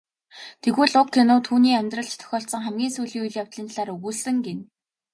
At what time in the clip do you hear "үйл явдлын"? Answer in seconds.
3.23-3.67